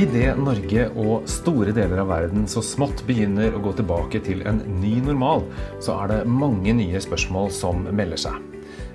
[0.00, 4.62] Idet Norge og store deler av verden så smått begynner å gå tilbake til en
[4.80, 5.42] ny normal,
[5.84, 8.38] så er det mange nye spørsmål som melder seg.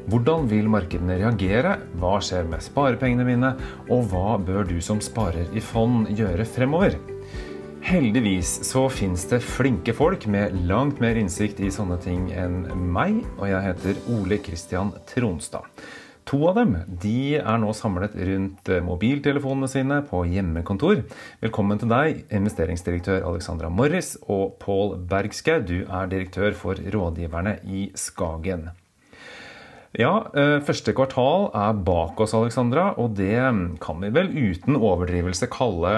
[0.10, 1.76] Hvordan vil markedene reagere?
[2.02, 3.52] Hva skjer med sparepengene mine?
[3.86, 6.98] Og hva bør du som sparer i fond gjøre fremover?
[7.86, 13.22] Heldigvis så fins det flinke folk med langt mer innsikt i sånne ting enn meg,
[13.38, 15.70] og jeg heter Ole Kristian Tronstad.
[16.26, 16.71] To av dem
[17.04, 21.04] de er nå samlet rundt eh, mobiltelefonene sine på hjemmekontor.
[21.44, 27.91] Velkommen til deg, investeringsdirektør Alexandra Morris, og Pål Bergskau, du er direktør for Rådgiverne i
[27.94, 28.72] Skagen.
[29.96, 33.38] Ja, eh, første kvartal er bak oss, Alexandra, og det
[33.85, 35.94] kan vi vel uten overdrivelse kalle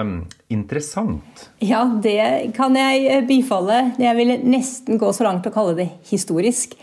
[0.52, 1.48] interessant?
[1.64, 3.94] Ja, det kan jeg bifalle.
[3.96, 6.76] Jeg vil nesten gå så langt å kalle det historisk.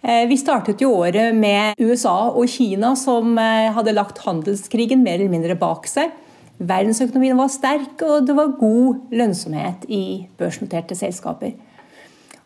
[0.00, 5.18] Eh, vi startet jo året med USA og Kina som eh, hadde lagt handelskrigen mer
[5.18, 6.14] eller mindre bak seg.
[6.60, 11.52] Verdensøkonomien var sterk, og det var god lønnsomhet i børsnoterte selskaper.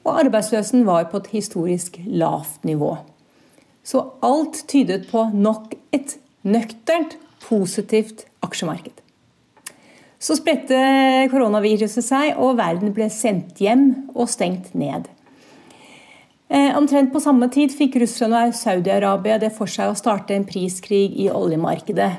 [0.04, 2.96] Og arbeidsløsen var på et historisk lavt nivå.
[3.86, 9.02] Så alt tydet på nok et nøkternt, positivt aksjemarked.
[10.18, 10.78] Så spredte
[11.28, 15.10] koronaviruset seg, og verden ble sendt hjem og stengt ned.
[16.54, 20.44] Eh, omtrent på samme tid fikk Russland og Saudi-Arabia det for seg å starte en
[20.46, 22.10] priskrig i oljemarkedet.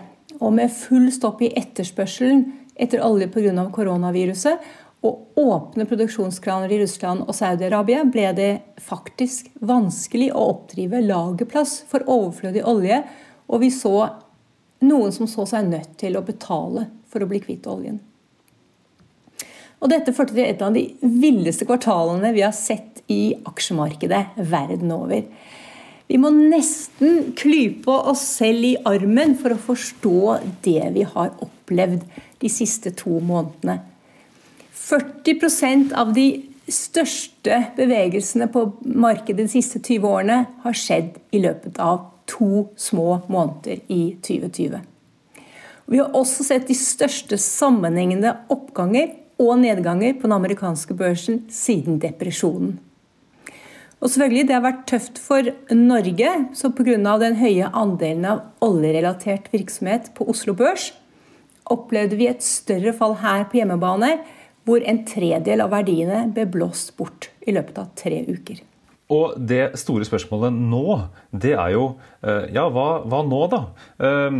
[0.41, 2.41] Og med full stopp i etterspørselen
[2.75, 3.63] etter olje pga.
[3.71, 4.65] koronaviruset
[5.07, 12.03] og åpne produksjonskraner i Russland og Saudi-Arabia ble det faktisk vanskelig å oppdrive lagerplass for
[12.03, 13.03] overflødig olje,
[13.47, 14.09] og vi så
[14.81, 18.01] noen som så seg nødt til å betale for å bli kvitt oljen.
[19.85, 24.89] Og dette førte til et av de villeste kvartalene vi har sett i aksjemarkedet verden
[24.95, 25.21] over.
[26.09, 30.15] Vi må nesten klype oss selv i armen for å forstå
[30.65, 32.01] det vi har opplevd
[32.41, 33.77] de siste to månedene.
[34.73, 36.25] 40% av de
[36.65, 43.19] største bevegelsene på markedet de siste 20 årene har skjedd i løpet av to små
[43.29, 44.81] måneder i 2020.
[45.93, 51.99] Vi har også sett de største sammenhengende oppganger og nedganger på den amerikanske børsen siden
[51.99, 52.79] depresjonen.
[54.01, 55.41] Og selvfølgelig, Det har vært tøft for
[55.71, 57.17] Norge, så pga.
[57.17, 60.93] den høye andelen av oljerelatert virksomhet på Oslo Børs
[61.65, 64.19] opplevde vi et større fall her på hjemmebane,
[64.65, 68.61] hvor en tredel av verdiene ble blåst bort i løpet av tre uker.
[69.13, 70.95] Og det store spørsmålet nå,
[71.29, 71.83] det er jo
[72.25, 73.59] eh, ja, hva, hva nå, da?
[74.01, 74.39] Um,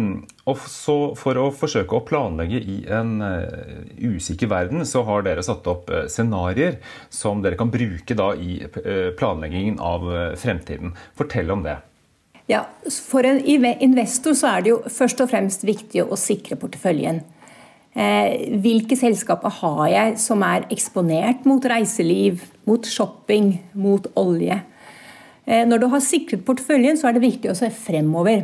[0.50, 5.46] og så For å forsøke å planlegge i en uh, usikker verden, så har dere
[5.46, 6.80] satt opp uh, scenarioer
[7.14, 8.58] som dere kan bruke da i
[9.20, 10.06] planleggingen av
[10.40, 10.96] fremtiden.
[11.18, 11.78] Fortell om det.
[12.50, 17.24] Ja, For en investor så er det jo først og fremst viktig å sikre porteføljen.
[17.96, 24.58] Eh, hvilke selskaper har jeg som er eksponert mot reiseliv, mot shopping, mot olje?
[25.46, 28.44] Eh, når du har sikret porteføljen, så er det viktig å se fremover.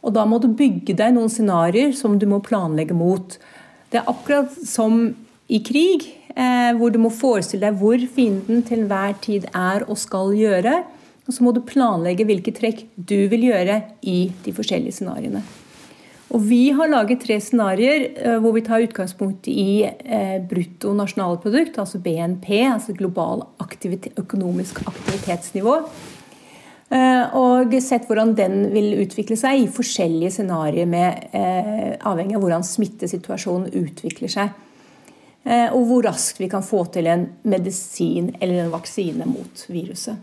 [0.00, 3.36] Og da må du bygge deg noen scenarioer som du må planlegge mot.
[3.92, 5.10] Det er akkurat som
[5.52, 10.00] i krig, eh, hvor du må forestille deg hvor fienden til enhver tid er og
[10.00, 10.84] skal gjøre.
[11.26, 15.44] Og så må du planlegge hvilke trekk du vil gjøre i de forskjellige scenarioene.
[16.34, 21.78] Og vi har laget tre scenarioer eh, hvor vi tar utgangspunkt i eh, brutto nasjonalprodukt,
[21.78, 25.76] altså BNP, altså global aktivitet, økonomisk aktivitetsnivå.
[26.90, 31.26] Eh, og sett hvordan den vil utvikle seg i forskjellige scenarioer,
[32.06, 34.62] avhengig av hvordan smittesituasjonen utvikler seg.
[35.46, 40.18] Og hvor raskt vi kan få til en medisin eller en vaksine mot viruset.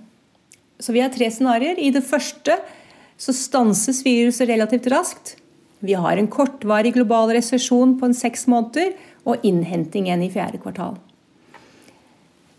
[0.84, 1.80] Så vi har tre scenarioer.
[1.80, 2.58] I det første
[3.16, 5.38] så stanses viruset relativt raskt.
[5.84, 8.94] Vi har en kortvarig global resesjon på en seks måneder
[9.28, 10.94] og innhenting igjen i fjerde kvartal.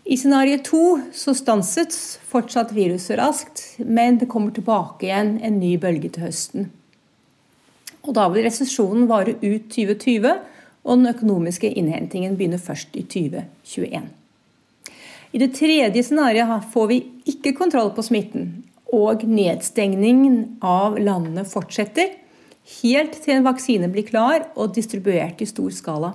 [0.05, 1.95] I scenario to så stanset
[2.29, 6.67] fortsatt viruset raskt, men det kommer tilbake igjen en ny bølge til høsten.
[8.05, 10.35] Og Da vil resesjonen vare ut 2020,
[10.85, 14.05] og den økonomiske innhentingen begynner først i 2021.
[15.33, 18.61] I det tredje scenarioet får vi ikke kontroll på smitten,
[18.93, 22.13] og nedstengningen av landene fortsetter
[22.81, 26.13] helt til en vaksine blir klar og distribuert i stor skala.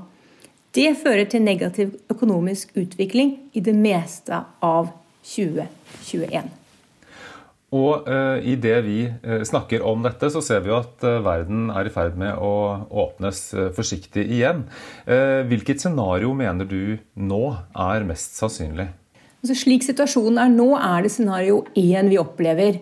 [0.74, 4.92] Det fører til negativ økonomisk utvikling i det meste av
[5.26, 6.56] 2021.
[7.70, 11.20] Og uh, i det vi uh, snakker om dette, så ser vi jo at uh,
[11.22, 12.52] verden er i ferd med å
[13.04, 13.42] åpnes
[13.76, 14.64] forsiktig igjen.
[15.50, 17.44] hvilket scenario mener du nå
[17.78, 18.88] er mest sannsynlig?
[19.40, 22.80] Altså, slik situasjonen er nå, er det scenario én vi opplever.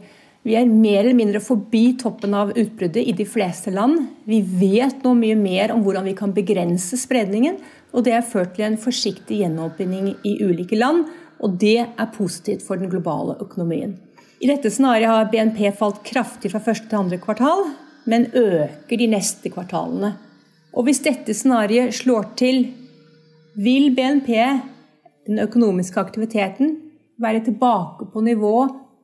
[0.48, 3.98] Vi er mer eller mindre forbi toppen av utbruddet i de fleste land.
[4.24, 7.58] Vi vet nå mye mer om hvordan vi kan begrense spredningen.
[7.92, 11.04] Og det har ført til en forsiktig gjenåpning i ulike land,
[11.44, 13.92] og det er positivt for den globale økonomien.
[14.40, 17.66] I dette scenarioet har BNP falt kraftig fra første til andre kvartal,
[18.08, 20.14] men øker de neste kvartalene.
[20.72, 22.64] Og hvis dette scenarioet slår til,
[23.58, 24.32] vil BNP,
[25.28, 26.76] den økonomiske aktiviteten,
[27.20, 28.54] være tilbake på nivå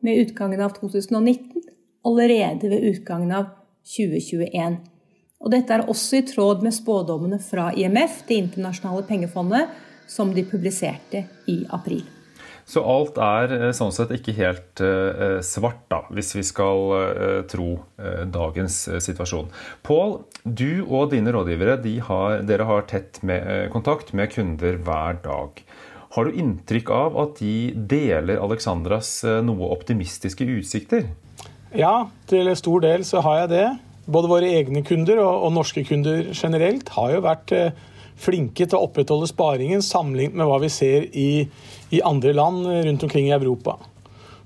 [0.04, 1.62] med utgangen av 2019,
[2.04, 3.52] allerede ved utgangen av
[3.96, 4.80] 2021.
[5.44, 9.72] Og dette er også i tråd med spådommene fra IMF, Det internasjonale pengefondet,
[10.08, 12.04] som de publiserte i april.
[12.64, 17.40] Så alt er eh, sånn sett ikke helt uh, svart, da, hvis vi skal uh,
[17.48, 17.76] tro
[18.32, 19.50] dagens situasjon.
[19.84, 21.76] Pål, du og dine rådgivere
[22.08, 25.60] har, dere har tett med, kontakt med kunder hver dag.
[26.14, 31.08] Har du inntrykk av at de deler Alexandras noe optimistiske utsikter?
[31.75, 33.64] Ja, til stor del så har jeg det.
[34.06, 37.72] Både våre egne kunder og, og norske kunder generelt har jo vært eh,
[38.20, 41.49] flinke til å opprettholde sparingen sammenlignet med hva vi ser i,
[41.90, 43.78] i, andre land rundt omkring i Europa.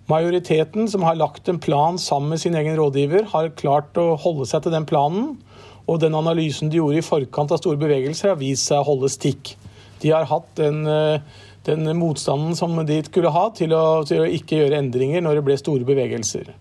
[0.09, 4.49] Majoriteten som har lagt en plan sammen med sin egen rådgiver, har klart å holde
[4.49, 5.35] seg til den planen.
[5.89, 9.13] Og den analysen de gjorde i forkant av store bevegelser, har vist seg å holde
[9.13, 9.53] stikk.
[10.03, 11.21] De har hatt den, eh,
[11.69, 15.47] den motstanden som de skulle ha til å, til å ikke gjøre endringer når det
[15.49, 16.53] ble store bevegelser.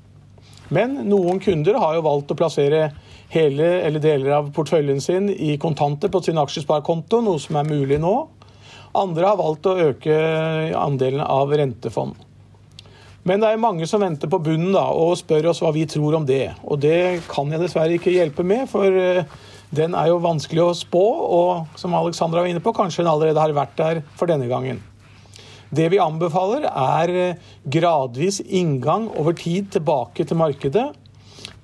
[0.74, 2.90] Men noen kunder har jo valgt å plassere
[3.32, 8.00] hele eller deler av porteføljen sin i kontanter på sin aksjesparekonto, noe som er mulig
[8.04, 8.16] nå.
[8.98, 10.16] Andre har valgt å øke
[10.76, 12.16] andelen av rentefond.
[13.28, 16.16] Men det er mange som venter på bunnen da, og spør oss hva vi tror
[16.16, 16.54] om det.
[16.64, 19.28] Og det kan jeg dessverre ikke hjelpe med, for eh,
[19.76, 21.06] den er jo vanskelig å spå.
[21.38, 24.80] Og som Alexandra var inne på, kanskje hun allerede har vært der for denne gangen.
[25.68, 30.86] Det vi anbefaler, er eh, gradvis inngang over tid tilbake til markedet.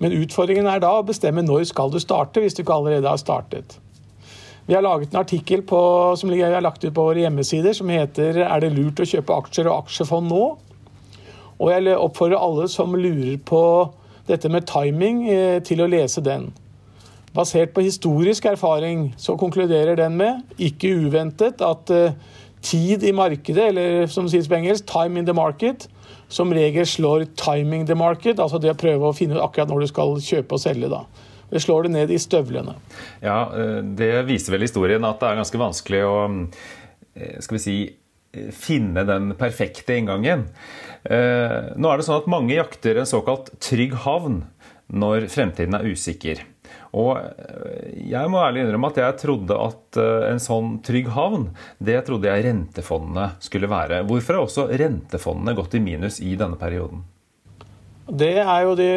[0.03, 3.21] Men utfordringen er da å bestemme når skal du starte, hvis du ikke allerede har
[3.21, 3.77] startet.
[4.67, 5.79] Vi har laget en artikkel på,
[6.19, 9.35] som vi har lagt ut på våre hjemmesider som heter 'Er det lurt å kjøpe
[9.35, 10.57] aksjer og aksjefond nå?'
[11.59, 13.91] Og jeg oppfordrer alle som lurer på
[14.27, 16.53] dette med timing, eh, til å lese den.
[17.33, 22.13] Basert på historisk erfaring så konkluderer den med, ikke uventet, at eh,
[22.61, 25.87] tid i markedet, eller som sies på engelsk, 'time in the market',
[26.29, 29.79] som regel slår 'timing the market', altså det å prøve å finne ut akkurat når
[29.79, 30.89] du skal kjøpe og selge.
[30.89, 31.03] da.
[31.49, 32.75] Det slår det ned i støvlene.
[33.21, 36.47] Ja, eh, Det viser vel historien at det er ganske vanskelig å
[37.15, 37.93] eh, skal vi si,
[38.51, 40.47] finne den perfekte inngangen.
[41.05, 44.45] Nå er det sånn at Mange jakter en såkalt trygg havn
[44.93, 46.43] når fremtiden er usikker.
[46.93, 51.49] Og eh, jeg må ærlig innrømme at jeg trodde at eh, en sånn trygg havn,
[51.81, 54.03] det trodde jeg rentefondene skulle være.
[54.09, 57.03] Hvorfor har også rentefondene gått i minus i denne perioden?
[58.03, 58.87] Det er jo De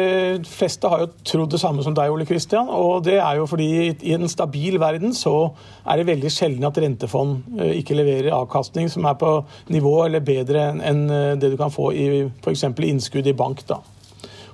[0.51, 2.67] fleste har jo trodd det samme som deg, Ole Kristian.
[2.67, 5.53] Og det er jo fordi i en stabil verden så
[5.87, 9.39] er det veldig sjelden at rentefond eh, ikke leverer avkastning som er på
[9.73, 11.07] nivå eller bedre enn
[11.39, 12.09] det du kan få i
[12.43, 12.67] f.eks.
[12.67, 13.65] innskudd i bank.
[13.65, 13.81] da.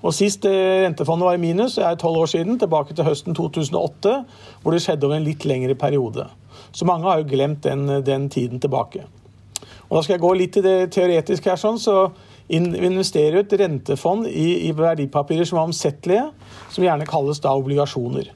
[0.03, 4.15] Og Sist eh, rentefondet var i minus, er tolv år siden, tilbake til høsten 2008,
[4.61, 6.27] hvor det skjedde over en litt lengre periode.
[6.75, 9.07] Så mange har jo glemt den, den tiden tilbake.
[9.87, 11.59] Og Da skal jeg gå litt til det teoretiske her.
[11.59, 12.11] sånn, så
[12.49, 16.23] investerer jo et rentefond i, i, verdipapirer som er omsettelige,
[16.73, 18.31] som gjerne kalles da obligasjoner.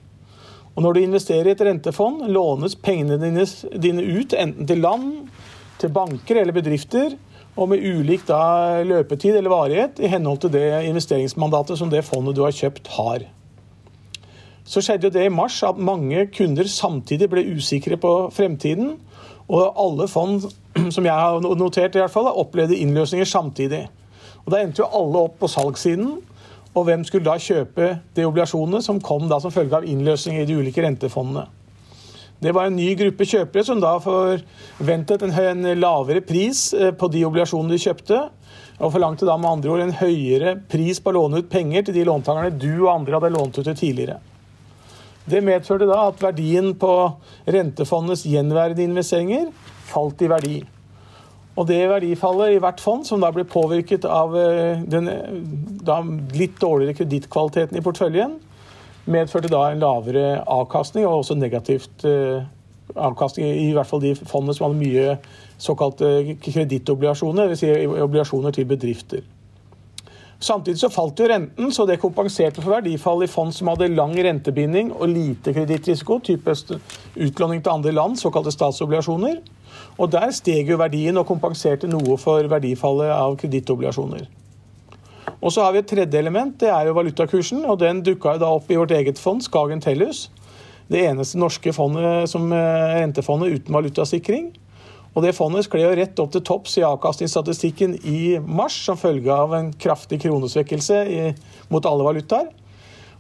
[0.78, 5.08] Og Når du investerer i et rentefond, lånes pengene dine, dine ut enten til land,
[5.82, 7.18] til banker eller bedrifter,
[7.58, 12.38] og med ulik da, løpetid eller varighet i henhold til det investeringsmandatet som det fondet
[12.38, 13.26] du har kjøpt, har.
[14.68, 18.98] Så skjedde jo det i mars at mange kunder samtidig ble usikre på fremtiden.
[19.48, 20.44] Og alle fond
[20.96, 23.86] som jeg har notert, i hvert fall, opplevde innløsninger samtidig.
[24.46, 26.18] Og Da endte jo alle opp på salgssiden.
[26.76, 30.50] Og hvem skulle da kjøpe de obligasjonene som kom da som følge av innløsninger i
[30.50, 31.48] de ulike rentefondene?
[32.40, 37.24] Det var en ny gruppe kjøpere som da forventet en, lavere pris eh, på de
[37.26, 38.20] obligasjonene de kjøpte,
[38.78, 41.98] og forlangte da med andre ord en høyere pris på å låne ut penger til
[41.98, 44.20] de låntakerne du og andre hadde lånt ut til tidligere.
[45.28, 46.94] Det medførte da at verdien på
[47.50, 49.50] rentefondets gjenværende investeringer
[49.90, 50.58] falt i verdi.
[51.58, 54.36] Og det verdifallet i hvert fond, som da ble påvirket av
[54.86, 55.10] den
[55.88, 58.38] den litt dårligere kredittkvaliteten i porteføljen,
[59.08, 62.46] medførte da en lavere avkastning og også negativt eh,
[62.96, 65.18] avkastning i hvert fall de fondene som hadde mye
[65.62, 67.64] såkalte kredittobligasjoner, dvs.
[67.64, 69.26] Si obligasjoner til bedrifter.
[70.40, 74.14] Samtidig så falt jo renten, så det kompenserte for verdifall i fond som hadde lang
[74.14, 76.76] rentebinding og lite kredittrisiko, typisk
[77.16, 79.40] utlåning til andre land, såkalte statsobligasjoner.
[79.98, 84.28] Og der steg jo verdien og kompenserte noe for verdifallet av kredittobligasjoner.
[85.42, 87.66] Og så har vi et tredje element, det er jo valutakursen.
[87.66, 90.30] og Den dukka da opp i vårt eget fond, Skagen Tellus.
[90.88, 94.54] det eneste norske fondet som rentefondet uten valutasikring.
[95.18, 99.34] Og det fondet skled jo rett opp til topps i avkastningsstatistikken i mars som følge
[99.34, 101.22] av en kraftig kronesvekkelse i,
[101.74, 102.52] mot alle valutaer.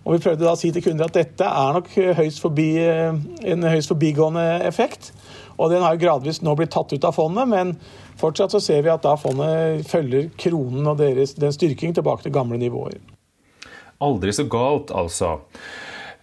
[0.05, 3.67] Og Vi prøvde da å si til kunder at dette er nok høyst forbi, en
[3.67, 5.11] høyst forbigående effekt.
[5.57, 7.75] Og Den har jo gradvis nå blitt tatt ut av fondet, men
[8.21, 12.35] fortsatt så ser vi at da fondet følger kronen og deres, den styrking tilbake til
[12.35, 12.99] gamle nivåer.
[14.05, 15.39] Aldri så galt, altså.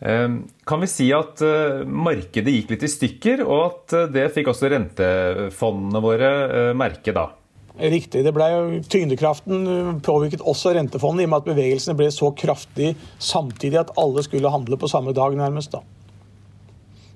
[0.04, 4.28] Ehm, kan vi si at eh, markedet gikk litt i stykker, og at eh, det
[4.34, 7.30] fikk også rentefondene våre eh, merke da?
[7.74, 8.20] Riktig.
[8.22, 12.92] det ble jo, Tyngdekraften påvirket også rentefondet i og med at bevegelsene ble så kraftig
[13.18, 15.74] samtidig at alle skulle handle på samme dag, nærmest.
[15.74, 15.82] da.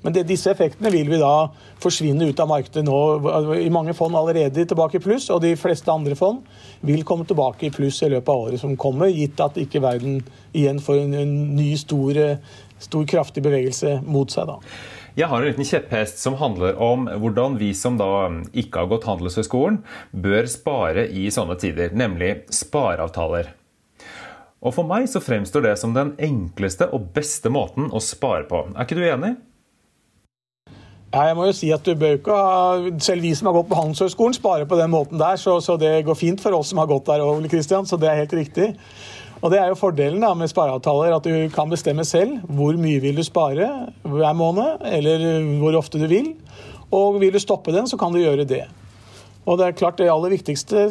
[0.04, 1.48] Men det, disse effektene vil vi da
[1.82, 2.98] forsvinne ut av markedet nå.
[3.58, 6.44] I mange fond allerede tilbake i pluss, og de fleste andre fond
[6.86, 10.20] vil komme tilbake i pluss i løpet av året som kommer, gitt at ikke verden
[10.54, 12.22] igjen får en, en ny stor
[12.78, 14.48] stor, kraftig bevegelse mot seg.
[14.48, 14.58] da.
[15.18, 19.08] Jeg har en liten kjepphest som handler om hvordan vi som da ikke har gått
[19.08, 19.80] Handelshøyskolen,
[20.12, 23.50] bør spare i sånne tider, nemlig spareavtaler.
[24.58, 28.64] Og For meg så fremstår det som den enkleste og beste måten å spare på.
[28.74, 29.36] Er ikke du enig?
[31.18, 33.66] Ja, jeg må jo si at du bør ikke ha, Selv vi som har gått
[33.72, 35.34] på Handelshøyskolen, sparer på den måten der.
[35.40, 38.06] Så, så, det går fint for oss som har gått der, Ole Kristian, så det
[38.06, 38.68] er helt riktig.
[39.42, 43.02] Og Det er jo fordelen da, med spareavtaler, at du kan bestemme selv hvor mye
[43.02, 43.66] vil du spare
[44.06, 45.26] hver måned, eller
[45.58, 46.32] hvor ofte du vil.
[46.94, 48.64] Og vil du stoppe den, så kan du gjøre det.
[49.42, 50.88] Og Det er klart det aller viktigste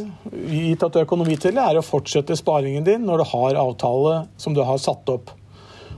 [0.52, 3.64] gitt at du har økonomi til det, er å fortsette sparingen din når du har
[3.64, 5.32] avtale som du har satt opp.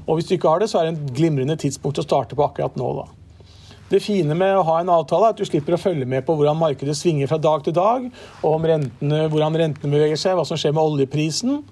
[0.05, 2.45] Og Hvis du ikke har det, så er det en glimrende tidspunkt å starte på
[2.45, 2.93] akkurat nå.
[3.01, 3.18] da.
[3.89, 6.35] Det fine med å ha en avtale er at du slipper å følge med på
[6.37, 8.05] hvordan markedet svinger fra dag til dag,
[8.45, 11.63] og rentene, hvordan rentene beveger seg, hva som skjer med oljeprisen.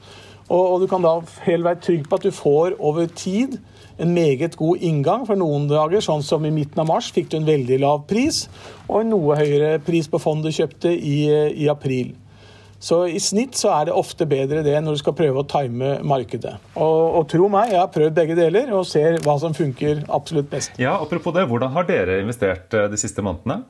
[0.47, 3.59] Og, og, du kan da helt være trygg på at du får over tid
[4.01, 5.25] en meget god inngang.
[5.27, 8.45] For noen dager, sånn som i midten av mars, fikk du en veldig lav pris,
[8.87, 11.19] og en noe høyere pris på fondet kjøpte i,
[11.65, 12.15] i april.
[12.79, 15.95] Så i snitt så er det ofte bedre det når du skal prøve å time
[16.05, 16.53] markedet.
[16.75, 20.49] Og, og, tro meg, jeg har prøvd begge deler og ser hva som funker absolutt
[20.51, 20.77] best.
[20.81, 23.63] Ja, Apropos det, hvordan har dere investert eh, de siste månedene?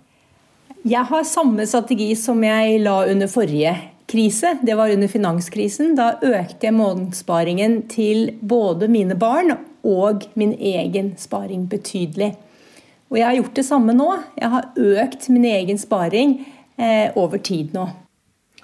[0.87, 3.73] Jeg har samme strategi som jeg la under forrige
[4.07, 5.95] krise, det var under finanskrisen.
[5.97, 9.55] Da økte jeg månedssparingen til både mine barn
[9.87, 12.33] og min egen sparing betydelig.
[13.07, 14.09] Og jeg har gjort det samme nå.
[14.35, 16.37] Jeg har økt min egen sparing
[16.75, 17.87] eh, over tid nå.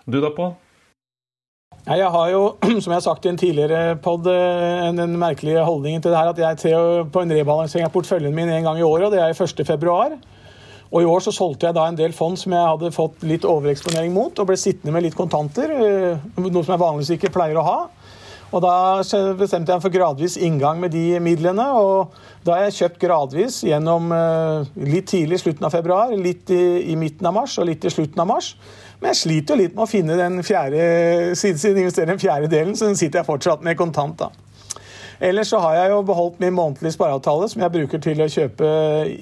[0.06, 0.52] Du da, Pål?
[1.84, 2.44] Jeg har jo,
[2.84, 6.32] som jeg har sagt i en tidligere pod, eh, den merkelige holdningen til det her
[6.32, 9.22] at jeg ser på en rebalansering av porteføljen min en gang i året, og det
[9.24, 10.18] er i 1.2.
[10.94, 13.48] Og I år så solgte jeg da en del fond som jeg hadde fått litt
[13.50, 17.60] overeksponering mot, og ble sittende med litt kontanter, eh, noe som jeg vanligvis ikke pleier
[17.60, 17.80] å ha.
[18.54, 19.02] Og Da
[19.34, 21.66] bestemte jeg for gradvis inngang med de midlene.
[21.74, 22.14] og
[22.46, 26.92] Da har jeg kjøpt gradvis gjennom eh, litt tidlig i slutten av februar, litt i,
[26.92, 28.54] i, midten av mars og litt i slutten av mars.
[29.00, 32.76] Men jeg sliter jo litt med å finne den fjerde, siden investere den fjerde delen,
[32.78, 34.20] så den sitter jeg fortsatt med kontant.
[34.22, 34.32] da.
[35.24, 38.70] Ellers så har jeg jo beholdt min månedlige spareavtale som jeg bruker til å kjøpe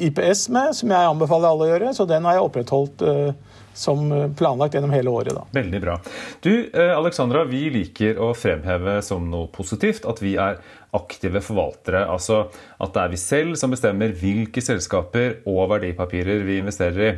[0.08, 1.92] IPS med, som jeg anbefaler alle å gjøre.
[1.94, 5.36] Så den har jeg opprettholdt uh, som planlagt gjennom hele året.
[5.38, 5.46] Da.
[5.60, 6.00] Veldig bra.
[6.42, 10.58] Du, uh, Alexandra, vi liker å fremheve som noe positivt at vi er
[10.98, 12.06] aktive forvaltere.
[12.10, 12.48] Altså
[12.82, 17.16] at det er vi selv som bestemmer hvilke selskaper og verdipapirer vi investerer i.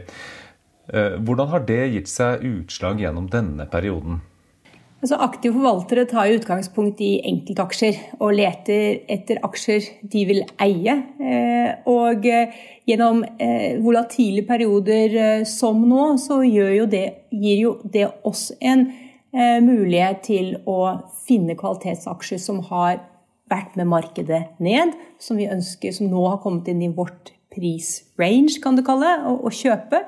[0.92, 4.22] Uh, hvordan har det gitt seg utslag gjennom denne perioden?
[5.04, 10.94] Altså, aktive forvaltere tar utgangspunkt i enkeltaksjer og leter etter aksjer de vil eie.
[11.20, 12.54] Eh, og eh,
[12.88, 17.04] gjennom eh, volatile perioder som nå, så jo det,
[17.36, 18.88] gir jo det oss en
[19.34, 20.80] mulighet til å
[21.26, 23.00] finne kvalitetsaksjer som har
[23.50, 28.62] vært med markedet ned, som vi ønsker, som nå har kommet inn i vårt prisrange,
[28.62, 30.04] kan du kalle det, å kjøpe.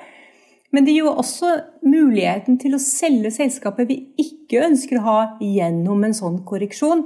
[0.76, 1.54] Men det gir jo også
[1.88, 7.06] muligheten til å selge selskapet vi ikke ønsker å ha gjennom en sånn korreksjon.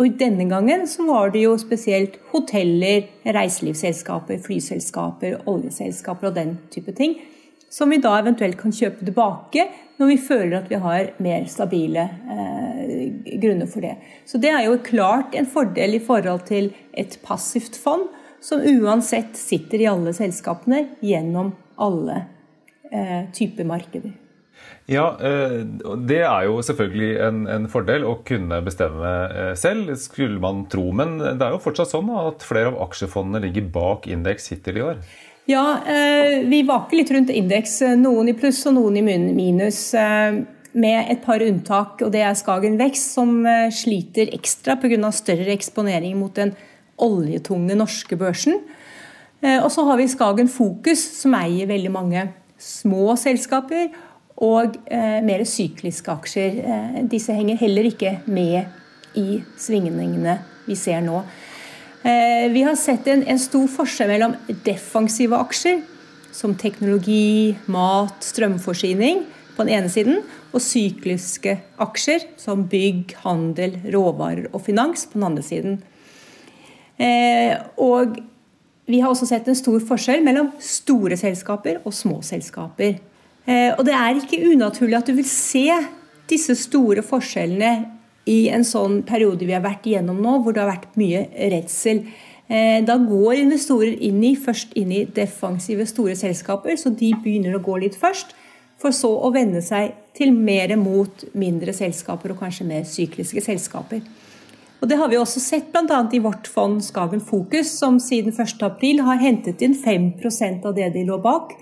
[0.00, 6.94] Og denne gangen så var det jo spesielt hoteller, reiselivsselskaper, flyselskaper, oljeselskaper og den type
[6.96, 7.18] ting.
[7.70, 9.68] Som vi da eventuelt kan kjøpe tilbake
[10.00, 13.98] når vi føler at vi har mer stabile eh, grunner for det.
[14.24, 18.08] Så det er jo klart en fordel i forhold til et passivt fond,
[18.40, 22.22] som uansett sitter i alle selskapene gjennom alle
[22.90, 24.10] Eh, type markeder.
[24.86, 25.62] Ja, eh,
[26.08, 30.90] Det er jo selvfølgelig en, en, fordel å kunne bestemme eh, selv, skulle man tro.
[30.90, 34.86] Men det er jo fortsatt sånn at flere av aksjefondene ligger bak indeks hittil i
[34.88, 35.04] år.
[35.50, 35.80] Ja,
[36.46, 37.80] vi vaker litt rundt indeks.
[37.98, 39.80] Noen i pluss og noen i minus.
[40.70, 43.40] Med et par unntak, og det er Skagen Vekst, som
[43.74, 45.10] sliter ekstra pga.
[45.10, 46.52] større eksponering mot den
[47.02, 48.60] oljetunge norske børsen.
[49.42, 52.28] Og så har vi Skagen Fokus, som eier veldig mange
[52.60, 53.90] små selskaper
[54.40, 54.76] og
[55.24, 56.60] mer sykliske aksjer.
[57.12, 61.18] Disse henger heller ikke med i svingningene vi ser nå.
[62.00, 65.82] Vi har sett en, en stor forskjell mellom defensive aksjer,
[66.32, 69.26] som teknologi, mat, strømforsyning
[69.56, 75.26] på den ene siden, og sykliske aksjer som bygg, handel, råvarer og finans på den
[75.28, 75.78] andre siden.
[77.00, 78.18] Eh, og
[78.90, 82.98] vi har også sett en stor forskjell mellom store selskaper og små selskaper.
[83.46, 85.66] Eh, og det er ikke unaturlig at du vil se
[86.30, 87.72] disse store forskjellene
[88.30, 92.04] i en sånn periode vi har vært igjennom nå, hvor det har vært mye redsel.
[92.50, 97.56] Eh, da går investorer inn i, først inn i defensive store selskaper, så de begynner
[97.56, 98.34] å gå litt først.
[98.80, 104.00] For så å vende seg til mer mot mindre selskaper og kanskje mer sykliske selskaper.
[104.80, 106.00] Og Det har vi også sett bl.a.
[106.12, 110.12] i vårt fond Skagen Fokus, som siden 1.4 har hentet inn 5
[110.64, 111.52] av det de lå bak.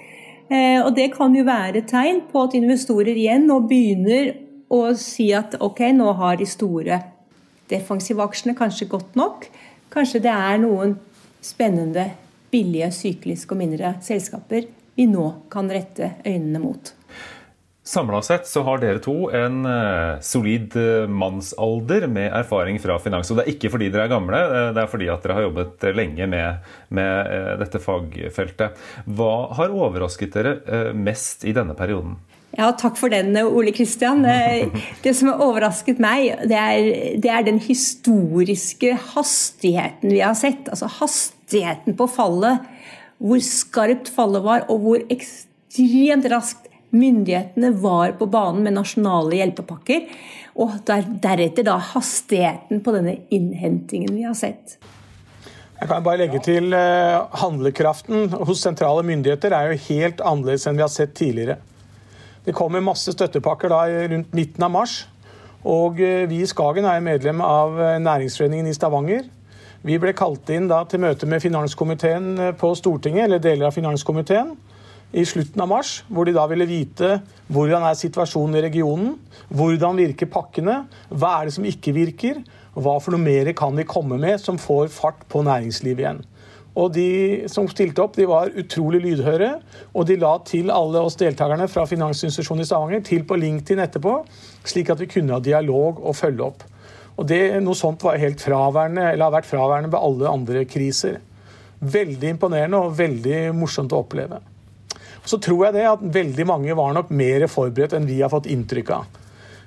[0.49, 4.37] Eh, og Det kan jo være tegn på at investorer igjen nå begynner
[4.71, 7.01] å si at ok, nå har de store
[7.69, 9.49] defensive aksjene kanskje gått nok.
[9.91, 10.95] Kanskje det er noen
[11.43, 12.11] spennende,
[12.53, 16.98] billige, sykliske og mindre selskaper vi nå kan rette øynene mot.
[17.89, 23.31] Samla sett så har dere to en uh, solid uh, mannsalder med erfaring fra finans.
[23.33, 25.47] Og det er ikke fordi dere er gamle, uh, det er fordi at dere har
[25.47, 27.31] jobbet lenge med, med
[27.63, 28.77] dette fagfeltet.
[29.09, 32.19] Hva har overrasket dere mest i denne perioden?
[32.59, 34.21] Ja, Takk for den, Ole Kristian.
[35.07, 36.93] Det som har overrasket meg, det er,
[37.25, 40.69] det er, den historiske hastigheten vi har sett.
[40.69, 42.69] Altså hastigheten på fallet.
[43.17, 50.07] Hvor skarpt fallet var, og hvor ekstremt raskt myndighetene var på banen med nasjonale hjelpepakker.
[50.59, 54.79] Og der, deretter da hastigheten på denne innhentingen vi har sett.
[55.79, 60.79] Jeg kan bare legge til eh, Handlekraften hos sentrale myndigheter er jo helt annerledes enn
[60.79, 61.61] vi har sett tidligere.
[62.43, 65.05] Det kommer masse støttepakker da rundt midten av mars.
[65.63, 69.29] Og eh, vi i Skagen er medlem av eh, Næringsforeningen i Stavanger.
[69.87, 74.57] Vi ble kalt inn da til møte med finanskomiteen på Stortinget, eller deler av finanskomiteen,
[75.13, 77.19] i slutten av mars, hvor de da ville vite
[77.49, 79.15] hvordan er situasjonen i regionen,
[79.49, 82.43] hvordan virker pakkene, hva er det som ikke virker,
[82.77, 86.21] hva for noe mer kan vi komme med som får fart på næringslivet igjen.
[86.79, 89.49] Og de som stilte opp, de var utrolig lydhøre.
[89.99, 94.13] Og de la til alle oss deltakerne fra Finansinstitusjonen i Stavanger til på LinkedIn etterpå,
[94.69, 96.63] slik at vi kunne ha dialog og følge opp.
[97.19, 101.19] Og det, Noe sånt var helt fraværende, eller har vært fraværende ved alle andre kriser.
[101.83, 104.39] Veldig imponerende og veldig morsomt å oppleve.
[105.29, 108.49] Så tror jeg det at veldig mange var nok mer forberedt enn vi har fått
[108.49, 109.19] inntrykk av.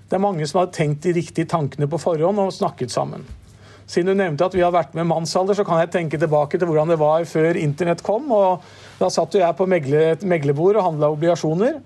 [0.09, 3.27] Det er mange som har tenkt de riktige tankene på forhånd og snakket sammen.
[3.91, 6.69] Siden du nevnte at vi har vært med mannsalder, så kan jeg tenke tilbake til
[6.69, 8.31] hvordan det var før internett kom.
[8.31, 8.63] og
[8.99, 11.77] Da satt jo jeg på et meglebord og handla obligasjoner.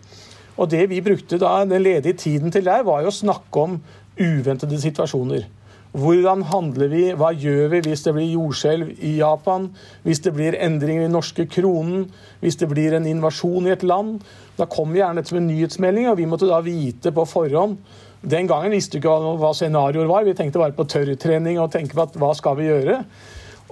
[0.55, 3.79] Og det vi brukte da, den ledige tiden til der, var jo å snakke om
[4.15, 5.47] uventede situasjoner.
[5.95, 9.69] Hvordan handler vi, hva gjør vi hvis det blir jordskjelv i Japan,
[10.03, 12.09] hvis det blir endringer i norske kronen,
[12.41, 14.17] hvis det blir en invasjon i et land?
[14.59, 17.79] Da kom vi gjerne til en nyhetsmelding, og vi måtte da vite på forhånd
[18.25, 20.25] den gangen visste vi ikke hva scenarioer var.
[20.25, 23.01] Vi tenkte bare på tørrtrening og tenke på at hva skal vi gjøre.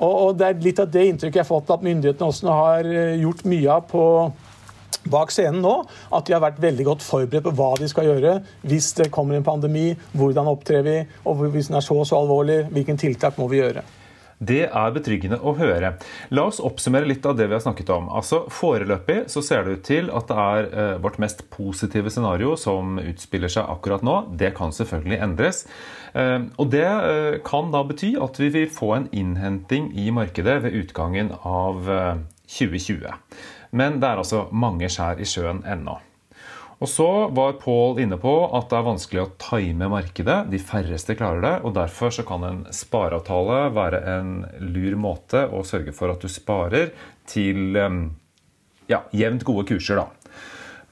[0.03, 3.21] Og, Det er litt av det inntrykket jeg har fått at myndighetene også har eh,
[3.21, 4.05] gjort mye av på
[5.09, 5.75] bak scenen nå.
[6.13, 8.37] At de har vært veldig godt forberedt på hva de skal gjøre
[8.67, 9.91] hvis det kommer en pandemi.
[10.17, 13.61] Hvordan opptrer vi, og hvis den er så og så alvorlig, hvilke tiltak må vi
[13.61, 13.83] gjøre.
[14.43, 15.93] Det er betryggende å høre.
[16.33, 18.09] La oss oppsummere litt av det vi har snakket om.
[18.11, 22.57] Altså, Foreløpig så ser det ut til at det er eh, vårt mest positive scenario
[22.59, 24.17] som utspiller seg akkurat nå.
[24.39, 25.63] Det kan selvfølgelig endres.
[26.13, 30.59] Eh, og Det eh, kan da bety at vi vil få en innhenting i markedet
[30.65, 31.87] ved utgangen av
[32.53, 33.13] 2020.
[33.73, 35.99] Eh, Men det er altså mange skjær i sjøen ennå.
[36.83, 40.49] Og så var Paul inne på at det er vanskelig å time markedet.
[40.51, 41.53] De færreste klarer det.
[41.63, 46.27] og Derfor så kan en spareavtale være en lur måte å sørge for at du
[46.27, 46.91] sparer
[47.25, 47.77] til
[48.91, 50.01] ja, jevnt gode kurser.
[50.01, 50.22] da.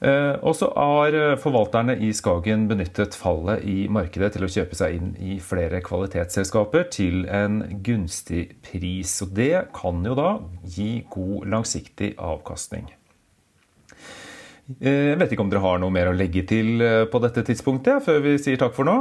[0.02, 4.96] Eh, og så har forvalterne i Skagen benyttet fallet i markedet til å kjøpe seg
[4.96, 9.14] inn i flere kvalitetsselskaper til en gunstig pris.
[9.22, 10.32] Og det kan jo da
[10.66, 12.90] gi god langsiktig avkastning.
[14.80, 17.44] Eh, jeg vet ikke om dere har noe mer å legge til eh, på dette
[17.48, 18.96] tidspunktet, før vi sier takk for nå?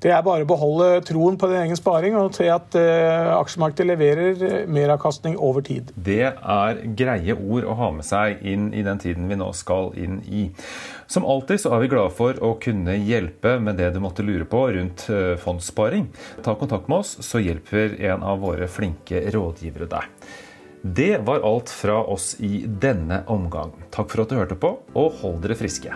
[0.00, 3.84] Det er bare å beholde troen på din egen sparing og se at uh, aksjemarkedet
[3.90, 5.90] leverer meravkastning over tid.
[5.92, 9.92] Det er greie ord å ha med seg inn i den tiden vi nå skal
[10.00, 10.46] inn i.
[11.10, 14.48] Som alltid så er vi glade for å kunne hjelpe med det du måtte lure
[14.48, 16.08] på rundt uh, fondssparing.
[16.46, 20.32] Ta kontakt med oss, så hjelper en av våre flinke rådgivere deg.
[20.80, 23.76] Det var alt fra oss i denne omgang.
[23.92, 25.92] Takk for at du hørte på, og hold dere friske.